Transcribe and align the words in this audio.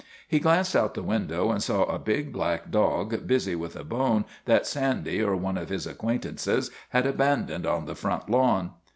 He 0.27 0.39
glanced 0.39 0.75
out 0.75 0.95
the 0.95 1.03
window 1.03 1.51
and 1.51 1.61
saw 1.61 1.83
a 1.83 1.99
big 1.99 2.33
black 2.33 2.71
dog 2.71 3.27
busy 3.27 3.53
with 3.55 3.75
a 3.75 3.83
bone 3.83 4.25
that 4.45 4.65
Sandy 4.65 5.21
or 5.21 5.35
one 5.35 5.59
of 5.59 5.69
his 5.69 5.85
acquaintances 5.85 6.71
had 6.89 7.05
abandoned 7.05 7.67
on 7.67 7.85
the 7.85 7.93
front 7.93 8.27
lawn. 8.27 8.71